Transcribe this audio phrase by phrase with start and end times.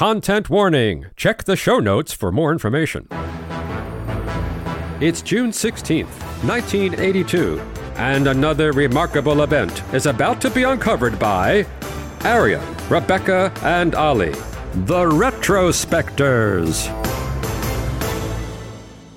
[0.00, 1.04] Content warning.
[1.14, 3.06] Check the show notes for more information.
[4.98, 6.06] It's June 16th,
[6.42, 7.60] 1982,
[7.96, 11.66] and another remarkable event is about to be uncovered by
[12.24, 14.30] Arion, Rebecca, and Olly,
[14.72, 16.86] the Retrospectors.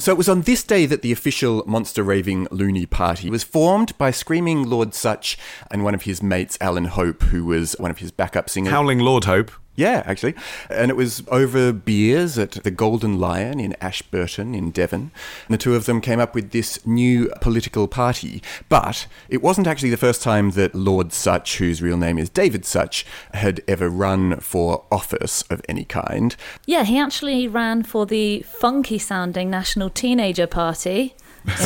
[0.00, 3.98] So it was on this day that the official monster raving loony party was formed
[3.98, 5.36] by screaming Lord Sutch
[5.72, 8.70] and one of his mates, Alan Hope, who was one of his backup singers.
[8.70, 9.50] Howling Lord Hope.
[9.78, 10.34] Yeah, actually.
[10.68, 15.12] And it was over beers at the Golden Lion in Ashburton in Devon.
[15.46, 18.42] And the two of them came up with this new political party.
[18.68, 22.64] But it wasn't actually the first time that Lord Sutch, whose real name is David
[22.64, 26.34] Sutch, had ever run for office of any kind.
[26.66, 31.14] Yeah, he actually ran for the funky sounding National Teenager Party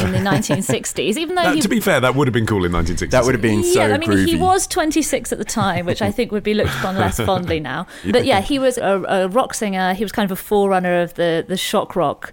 [0.02, 1.60] in the 1960s, even though That- he.
[1.60, 3.10] to be fair, that would have been cool in 1960s.
[3.10, 4.26] That would have been so yeah, I mean, groovy.
[4.26, 7.60] he was 26 at the time, which I think would be looked upon less fondly
[7.72, 7.86] now.
[8.10, 9.94] But yeah, he was a, a rock singer.
[9.94, 12.32] He was kind of a forerunner of the, the shock rock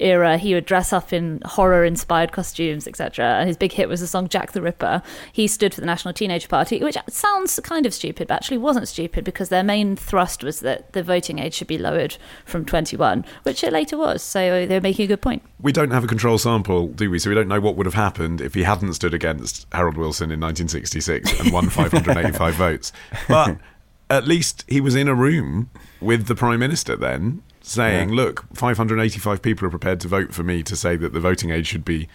[0.00, 0.38] era.
[0.38, 3.24] He would dress up in horror inspired costumes, etc.
[3.38, 5.02] And his big hit was the song Jack the Ripper.
[5.32, 8.88] He stood for the National Teenage Party, which sounds kind of stupid, but actually wasn't
[8.88, 13.24] stupid because their main thrust was that the voting age should be lowered from 21,
[13.42, 14.22] which it later was.
[14.22, 15.42] So uh, they're making a good point.
[15.60, 17.18] We don't have a control sample, do we?
[17.18, 20.30] So we don't know what would have happened if he hadn't stood against Harold Wilson
[20.30, 22.92] in 1966 and won 585 votes.
[23.28, 23.58] But
[24.08, 25.70] at least he was in a room
[26.00, 28.14] with the Prime Minister then saying, Yeah.
[28.16, 31.66] look, 585 people are prepared to vote for me to say that the voting age
[31.68, 32.08] should be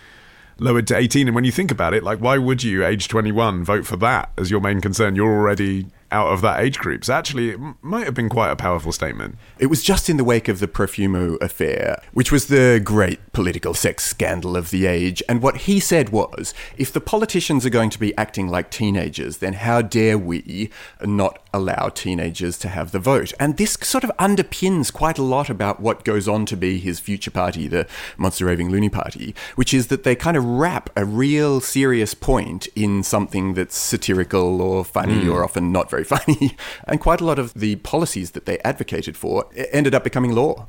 [0.57, 1.27] lowered to 18.
[1.27, 4.31] And when you think about it, like, why would you, age 21, vote for that
[4.37, 5.15] as your main concern?
[5.15, 7.03] You're already out of that age group.
[7.03, 9.35] So actually, it might have been quite a powerful statement.
[9.59, 13.73] It was just in the wake of the Profumo affair, which was the great political
[13.73, 15.21] sex scandal of the age.
[15.27, 19.39] And what he said was if the politicians are going to be acting like teenagers,
[19.39, 20.69] then how dare we
[21.03, 23.33] not allow teenagers to have the vote?
[23.37, 27.01] And this sort of underpins quite a lot about what goes on to be his
[27.01, 31.03] future party, the Monster Raving Loony Party, which is that they kind of wrap a
[31.03, 35.29] real serious point in something that's satirical or funny hmm.
[35.29, 36.55] or often not very funny.
[36.85, 40.67] And quite a lot of the policies that they advocated for ended up becoming law.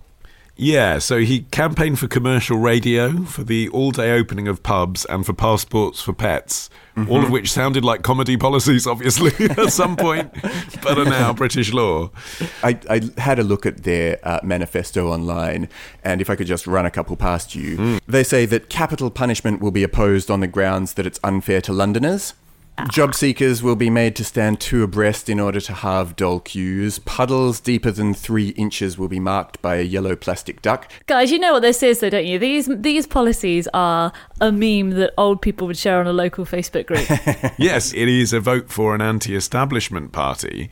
[0.59, 5.27] Yeah, so he campaigned for commercial radio, for the all day opening of pubs, and
[5.27, 6.71] for passports for pets,
[7.11, 10.33] all of which sounded like comedy policies, obviously, at some point,
[10.83, 12.11] but are now British law.
[12.63, 15.69] I, I had a look at their uh, manifesto online,
[16.03, 19.61] and if I could just run a couple past you, they say that capital punishment
[19.61, 22.33] will be opposed on the grounds that it's unfair to Londoners.
[22.91, 26.99] Job seekers will be made to stand two abreast in order to halve dull queues.
[27.01, 30.91] Puddles deeper than three inches will be marked by a yellow plastic duck.
[31.07, 32.39] Guys, you know what this is, though, don't you?
[32.39, 36.87] These these policies are a meme that old people would share on a local Facebook
[36.87, 37.07] group.
[37.59, 40.69] Yes, it is a vote for an anti establishment party,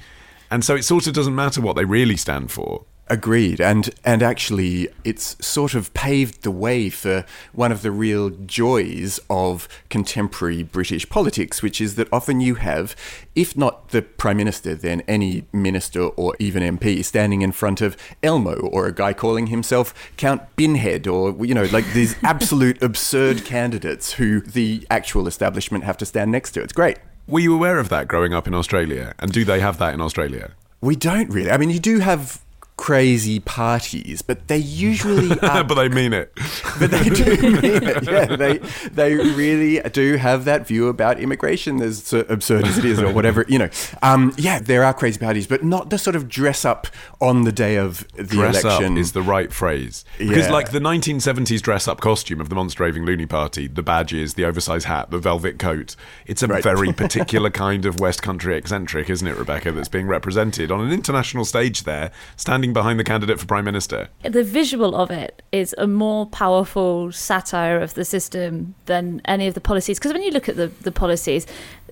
[0.51, 2.85] and so it sort of doesn't matter what they really stand for.
[3.09, 8.31] Agreed, and and actually, it's sort of paved the way for one of the real
[8.31, 12.97] joys of contemporary British politics, which is that often you have,
[13.35, 17.95] if not the prime minister, then any minister or even MP standing in front of
[18.23, 23.45] Elmo or a guy calling himself Count Binhead, or you know, like these absolute absurd
[23.45, 26.63] candidates who the actual establishment have to stand next to.
[26.63, 26.97] It's great.
[27.27, 29.15] Were you aware of that growing up in Australia?
[29.19, 30.53] And do they have that in Australia?
[30.81, 31.51] We don't really.
[31.51, 32.44] I mean, you do have
[32.85, 36.31] crazy parties, but they usually are but they mean it.
[36.79, 38.05] but they do mean it.
[38.05, 38.59] Yeah, they
[38.93, 43.47] they really do have that view about immigration, as absurd as it is, or whatever.
[43.49, 43.69] You know,
[44.03, 46.87] um, yeah, there are crazy parties, but not the sort of dress up
[47.23, 48.93] on the day of the dress election.
[48.93, 50.53] up is the right phrase because Yeah.
[50.53, 54.45] like the 1970s dress up costume of the monster raving loony party the badges the
[54.45, 55.97] oversized hat the velvet coat
[56.27, 56.63] it's a Right.
[56.63, 60.93] very particular kind of west country eccentric isn't it rebecca that's being represented on an
[60.93, 65.75] international stage there standing behind the candidate for prime minister the visual of it is
[65.79, 69.99] a more powerful satire of the system than any of the policies.
[69.99, 71.47] Because when you look at the, the policies,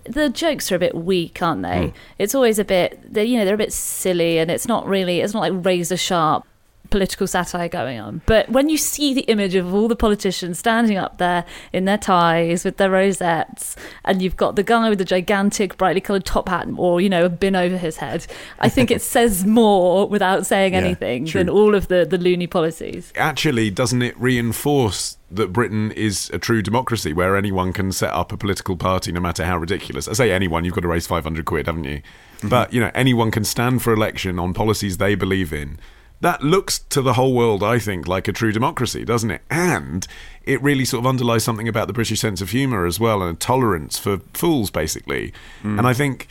[0.05, 1.88] the jokes are a bit weak, aren't they?
[1.88, 1.96] Hmm.
[2.19, 5.20] It's always a bit, they you know, they're a bit silly, and it's not really,
[5.20, 6.46] it's not like razor sharp
[6.90, 8.20] political satire going on.
[8.26, 11.96] But when you see the image of all the politicians standing up there in their
[11.99, 16.49] ties with their rosettes, and you've got the guy with the gigantic, brightly coloured top
[16.49, 18.26] hat or, you know, a bin over his head,
[18.61, 21.40] I think it says more without saying Yeah, anything true.
[21.40, 23.12] than all of the, the loony policies.
[23.17, 28.32] Actually, doesn't it reinforce that Britain is a true democracy where anyone can set up
[28.32, 30.08] a political party no matter how ridiculous?
[30.08, 31.99] I say anyone, you've got to raise 500 quid, haven't you?
[32.38, 32.49] Mm-hmm.
[32.49, 35.79] But, you know, anyone can stand for election on policies they believe in.
[36.22, 39.42] That looks to the whole world, I think, like a true democracy, doesn't it?
[39.50, 40.06] And
[40.44, 43.36] it really sort of underlies something about the British sense of humour as well and
[43.36, 45.32] a tolerance for fools, basically.
[45.62, 45.78] Hmm.
[45.78, 46.28] And I think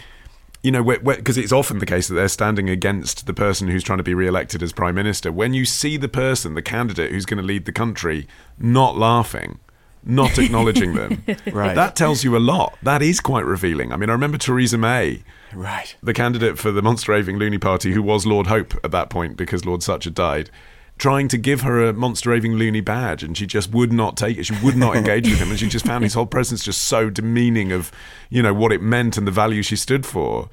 [0.63, 3.97] you know, because it's often the case that they're standing against the person who's trying
[3.97, 5.31] to be re-elected as prime minister.
[5.31, 8.27] When you see the person, the candidate who's going to lead the country,
[8.59, 9.59] not laughing,
[10.03, 11.75] not acknowledging them, Right.
[11.75, 12.77] that tells you a lot.
[12.83, 13.91] That is quite revealing.
[13.93, 15.95] I mean, I remember Theresa May, Right.
[16.01, 19.37] the candidate for the monster raving loony party, who was Lord Hope at that point
[19.37, 20.49] because Lord Sutch had died.
[20.97, 24.37] Trying to give her a monster raving loony badge, and she just would not take
[24.37, 24.45] it.
[24.45, 27.09] She would not engage with him, and she just found his whole presence just so
[27.09, 27.91] demeaning of,
[28.29, 30.49] you know, what it meant and the value she stood for.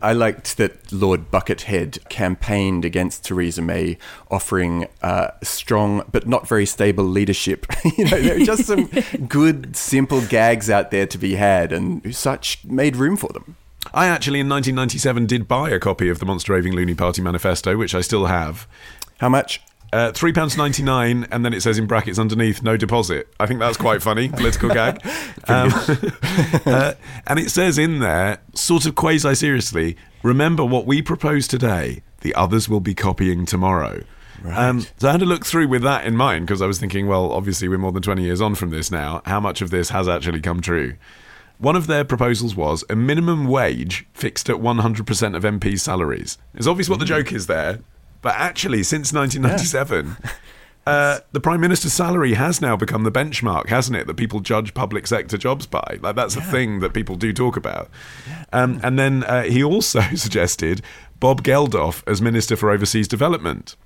[0.00, 3.98] I liked that Lord Buckethead campaigned against Theresa May,
[4.30, 7.66] offering uh, strong but not very stable leadership.
[7.96, 8.86] you know, there are just some
[9.28, 13.56] good, simple gags out there to be had, and Sutch made room for them.
[13.94, 17.76] I actually, in 1997, did buy a copy of the Monster Raving Loony Party Manifesto,
[17.76, 18.66] which I still have.
[19.18, 19.62] How much?
[19.92, 23.32] Uh, three pounds ninety nine, and then it says in brackets underneath, no deposit.
[23.40, 25.02] I think that's quite funny, political gag.
[25.50, 25.72] Um,
[26.66, 26.92] uh,
[27.26, 32.34] and it says in there, sort of quasi seriously, remember what we propose today, the
[32.34, 34.02] others will be copying tomorrow.
[34.44, 37.06] Um, so I had to look through with that in mind because I was thinking,
[37.06, 39.22] well, obviously we're more than 20 years on from this now.
[39.24, 40.96] How much of this has actually come true?
[41.58, 46.38] One of their proposals was a minimum wage fixed at 100% of MPs' salaries.
[46.54, 47.80] It's obvious what the joke is there,
[48.22, 50.16] but actually, since 1997,
[50.86, 54.06] uh, the Prime Minister's salary has now become the benchmark, hasn't it?
[54.06, 55.98] That people judge public sector jobs by.
[56.00, 57.88] Like, that's a thing that people do talk about.
[58.52, 60.82] Um, and then uh, he also suggested
[61.20, 63.76] Bob Geldof as Minister for Overseas Development,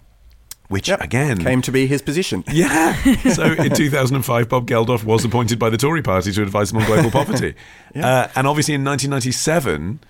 [0.68, 1.00] which, Yep.
[1.02, 2.44] again, Came to be his position.
[2.52, 2.94] yeah.
[3.34, 6.86] So in 2005, Bob Geldof was appointed by the Tory party to advise them on
[6.86, 7.54] global poverty.
[7.96, 10.00] uh, and obviously in 1997,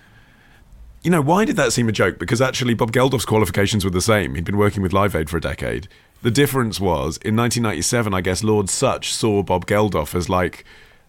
[1.03, 2.19] you know, why did that seem a joke?
[2.19, 4.35] Because actually, Bob Geldof's qualifications were the same.
[4.35, 5.89] He'd been working with Live Aid for a decade.
[6.23, 10.65] The difference was in 1997, I guess Lord Sutch saw Bob Geldof as like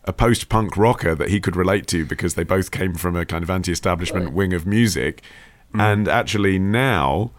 [0.06, 3.26] a post punk rocker that he could relate to because they both came from a
[3.26, 5.22] kind of anti establishment wing of music.
[5.74, 5.94] Mm.
[5.94, 7.32] And actually, now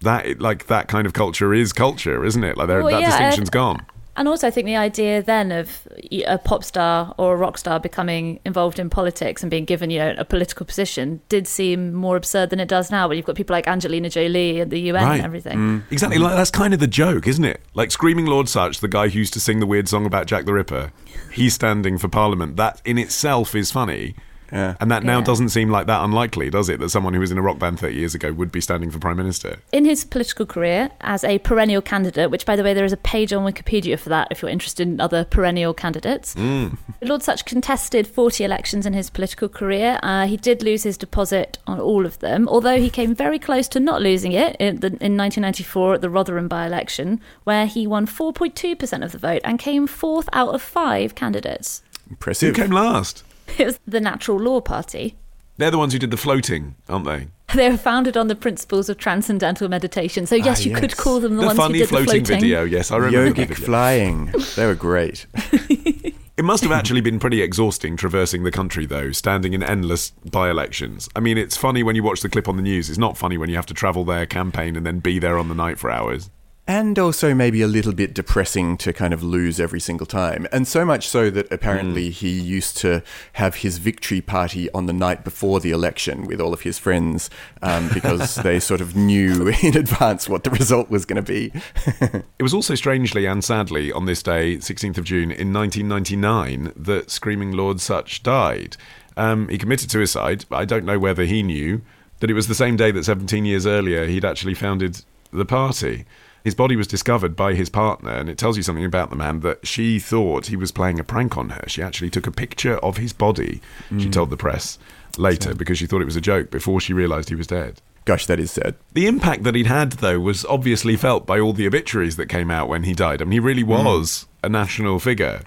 [0.00, 2.56] that like that kind of culture is culture, isn't it?
[2.56, 3.86] Like Well, that yeah, distinction's gone.
[4.16, 5.86] And also, I think the idea then of
[6.26, 9.98] a pop star or a rock star becoming involved in politics and being given, you
[9.98, 13.08] know, a political position did seem more absurd than it does now.
[13.08, 15.58] When you've got people like Angelina Jolie and the UN and everything.
[15.58, 15.82] Mm.
[15.90, 16.18] Exactly.
[16.18, 17.60] Like, that's kind of the joke, isn't it?
[17.74, 20.44] Like Screaming Lord Sutch, the guy who used to sing the weird song about Jack
[20.44, 20.92] the Ripper,
[21.32, 22.56] he's standing for Parliament.
[22.56, 24.14] That in itself is funny.
[24.52, 24.74] Yeah.
[24.80, 25.24] And that now Yeah.
[25.24, 26.78] doesn't seem like that unlikely, does it?
[26.78, 28.98] That someone who was in a rock band 30 years ago would be standing for
[28.98, 29.56] Prime Minister.
[29.72, 32.98] In his political career, as a perennial candidate, which by the way, there is a
[32.98, 36.36] page on Wikipedia for that if you're interested in other perennial candidates.
[37.02, 39.98] Lord Sutch contested 40 elections in his political career.
[40.02, 43.68] Uh, he did lose his deposit on all of them, although he came very close
[43.68, 47.86] to not losing it in, the, in 1994 at the Rotherham by election, where he
[47.86, 51.82] won 4.2% of the vote and came fourth out of five candidates.
[52.10, 52.54] Impressive.
[52.54, 53.24] Who came last?
[53.58, 55.16] It was the Natural Law Party.
[55.58, 57.28] They're the ones who did the floating, aren't they?
[57.54, 60.24] They were founded on the principles of transcendental meditation.
[60.26, 62.24] So, yes, Ah, you could call them the, The, ones funny who did floating, the
[62.28, 63.64] floating video, yes, I remember the Yogic video.
[63.66, 64.32] flying.
[64.56, 65.26] They were great.
[66.34, 70.48] It must have actually been pretty exhausting traversing the country, though, standing in endless by
[70.48, 71.06] elections.
[71.14, 72.88] I mean, it's funny when you watch the clip on the news.
[72.88, 75.48] It's not funny when you have to travel there, campaign, and then be there on
[75.50, 76.30] the night for hours.
[76.66, 80.46] And also maybe a little bit depressing to kind of lose every single time.
[80.52, 83.02] And so much so that apparently he used to
[83.32, 87.30] have his victory party on the night before the election with all of his friends
[87.62, 91.52] um, because they sort of knew in advance what the result was going to be.
[92.38, 97.10] It was also strangely and sadly on this day, 16th of June in 1999, that
[97.10, 98.76] Screaming Lord Sutch died.
[99.16, 100.44] Um, he committed suicide.
[100.50, 101.82] I don't know whether he knew
[102.20, 106.04] that it was the same day that 17 years earlier he'd actually founded the party.
[106.44, 109.40] His body was discovered by his partner, and it tells you something about the man
[109.40, 111.64] that she thought he was playing a prank on her.
[111.68, 114.12] She actually took a picture of his body, she mm.
[114.12, 114.78] told the press
[115.16, 117.80] later, because she thought it was a joke before she realised he was dead.
[118.04, 118.74] Gosh, that is sad.
[118.94, 122.50] The impact that he'd had, though, was obviously felt by all the obituaries that came
[122.50, 123.22] out when he died.
[123.22, 123.84] I mean, he really mm.
[123.84, 125.42] was a national figure.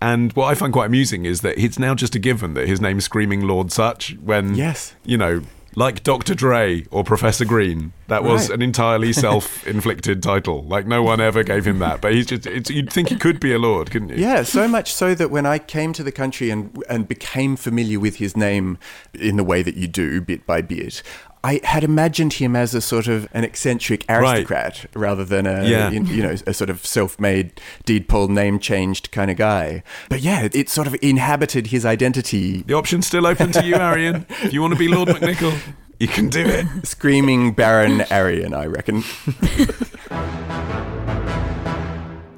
[0.00, 2.80] And what I find quite amusing is that it's now just a given that his
[2.80, 4.94] name's Screaming Lord Sutch when, Yes.
[5.04, 5.42] you know,
[5.74, 6.34] like Dr.
[6.34, 7.92] Dre or Professor Green.
[8.08, 8.56] That was Right.
[8.56, 9.12] an entirely
[9.58, 10.62] self-inflicted title.
[10.64, 12.46] Like no one ever gave him that, but he's just.
[12.46, 14.16] It's, you'd think he could be a lord, couldn't you?
[14.16, 18.00] Yeah, so much so that when I came to the country and and became familiar
[18.00, 18.78] with his name
[19.14, 21.02] in the way that you do, bit by bit,
[21.44, 25.90] I had imagined him as a sort of an eccentric aristocrat rather than a Yeah.
[25.90, 29.82] you, you know a sort of self-made deed poll name changed kind of guy.
[30.08, 32.62] But yeah, it, it sort of inhabited his identity.
[32.62, 34.26] The option's still open to you, Arion.
[34.42, 35.56] If you want to be Lord McNicoll,
[36.00, 36.66] you can do it.
[36.86, 39.04] Screaming Baron Arion, I reckon.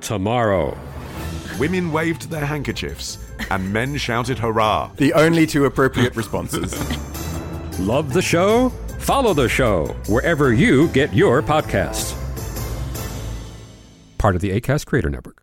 [0.01, 0.77] Tomorrow.
[1.59, 3.19] Women waved their handkerchiefs
[3.51, 4.91] and men shouted hurrah.
[4.97, 6.73] The only two appropriate responses.
[7.79, 8.73] Love the show?
[9.01, 12.17] Follow the show wherever you get your podcasts.
[14.19, 15.40] Part of the ACAST Creator Network.